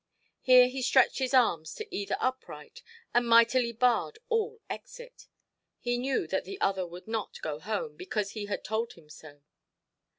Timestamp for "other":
6.59-6.87